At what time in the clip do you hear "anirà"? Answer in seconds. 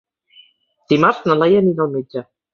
1.67-1.87